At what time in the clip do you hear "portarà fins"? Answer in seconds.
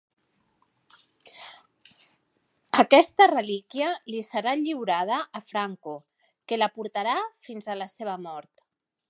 6.79-7.71